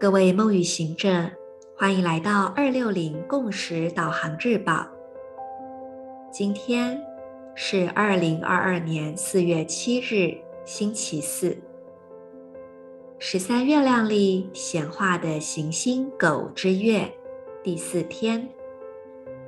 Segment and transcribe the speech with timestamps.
[0.00, 1.30] 各位梦与行者，
[1.76, 4.86] 欢迎来到二六零共识导航日报。
[6.32, 6.98] 今天
[7.54, 10.34] 是二零二二年四月七日，
[10.64, 11.54] 星期四，
[13.18, 17.06] 十三月亮里显化的行星狗之月
[17.62, 18.48] 第四天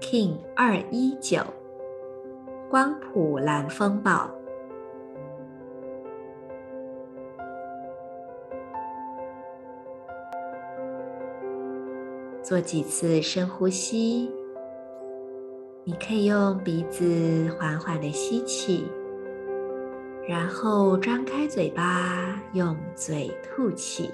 [0.03, 1.41] ，King 二一九，
[2.69, 4.31] 光谱蓝风暴。
[12.43, 14.29] 做几次深呼吸，
[15.85, 18.85] 你可以用鼻子缓缓的吸气，
[20.29, 24.11] 然后张开嘴巴，用嘴吐气。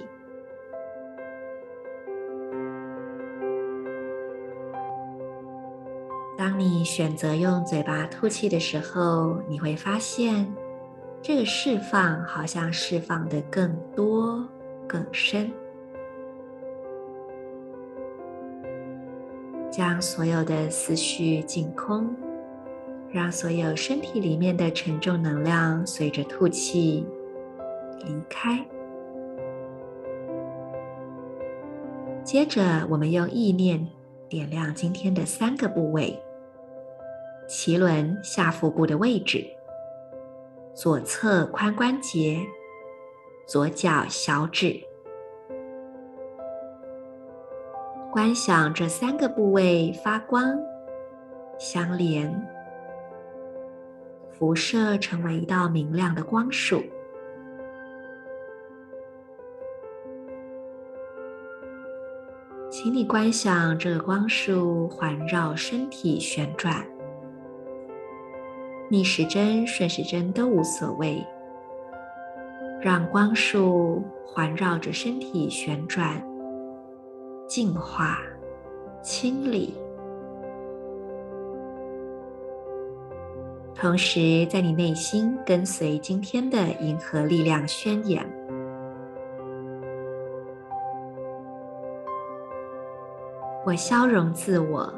[6.37, 10.53] 当你选择用嘴巴吐气的时候，你会发现，
[11.19, 14.47] 这个释放好像释放的更多、
[14.87, 15.51] 更深。
[19.71, 22.15] 将所有的思绪净空，
[23.11, 27.05] 让所有身体里面的沉重能量随着吐气
[27.99, 28.65] 离开。
[32.23, 33.87] 接着，我们用意念
[34.27, 36.19] 点亮今天的三个部位：
[37.47, 39.45] 脐轮下腹部的位置、
[40.73, 42.39] 左侧髋关节、
[43.47, 44.88] 左脚小指。
[48.11, 50.57] 观想这三个部位发光、
[51.59, 52.27] 相连、
[54.31, 56.81] 辐射，成为一道明亮的光束。
[62.71, 66.83] 请你观想这个光束环绕身体旋转，
[68.89, 71.23] 逆时针、顺时针都无所谓，
[72.81, 76.28] 让光束环绕着身体旋转。
[77.49, 78.19] 净化、
[79.01, 79.73] 清理，
[83.73, 88.23] 同时在你内心跟随今天的银河力量宣言：
[93.65, 94.93] 我消融自我，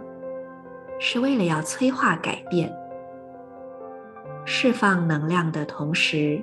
[1.00, 2.69] 是为了要催化改变，
[4.44, 6.41] 释放能量的同时，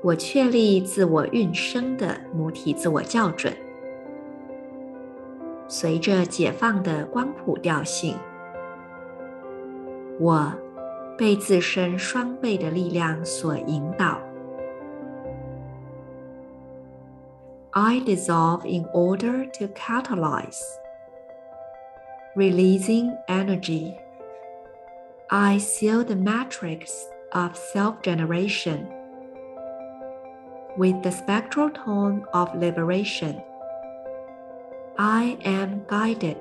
[0.00, 3.52] 我确立自我运生的母体自我校准。
[5.69, 8.15] 随着解放的光谱调性，
[10.19, 10.53] 我
[11.17, 14.19] 被自身双倍的力量所引导。
[17.71, 20.61] I dissolve in order to catalyze,
[22.35, 23.95] releasing energy.
[25.27, 26.93] I seal the matrix
[27.31, 28.87] of self-generation
[30.77, 33.41] with the spectral tone of liberation.
[35.02, 36.36] I am guided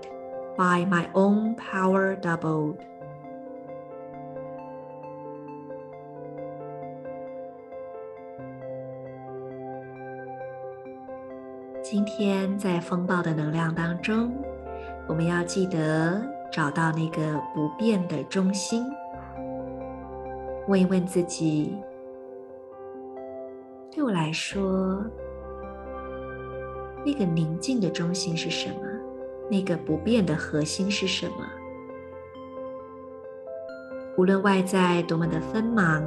[0.58, 2.76] by my own power doubled.
[11.82, 14.30] 今天在风暴的能量当中，
[15.08, 16.22] 我们要记得
[16.52, 18.84] 找到那个不变的中心。
[20.68, 21.82] 问一问自己，
[23.90, 25.02] 对我来说，
[27.06, 28.82] 那个宁静的中心是什么？
[29.50, 31.48] 那个不变的核心是什么？
[34.18, 36.04] 无论外在多么的纷忙，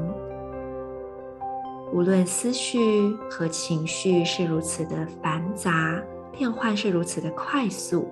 [1.92, 6.00] 无论思绪和情绪是如此的繁杂，
[6.30, 8.06] 变换是如此的快速，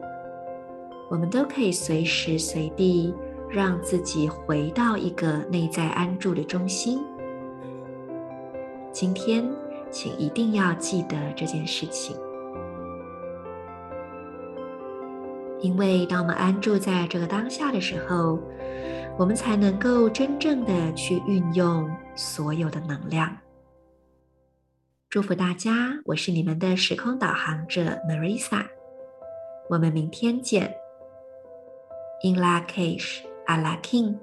[1.10, 3.14] 我们都可以随时随地
[3.48, 7.02] 让自己回到一个内在安住的中心。
[8.90, 9.48] 今天，
[9.90, 12.16] 请一定要记得这件事情。
[15.60, 18.38] 因为当我们安住在这个当下的时候，
[19.18, 23.36] 我们才能够真正的去运用所有的能量。
[25.08, 28.64] 祝福大家，我是你们的时空导航者 Marisa，
[29.68, 30.72] 我们明天见。
[32.22, 34.16] In Lak'ech Ala king